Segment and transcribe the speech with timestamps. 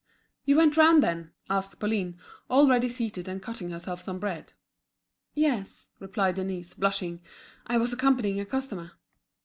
[0.45, 2.17] "You went round, then?" asked Pauline,
[2.49, 4.53] already seated and cutting herself some bread.
[5.35, 7.21] "Yes," replied Denise, blushing,
[7.67, 8.93] "I was accompanying a customer."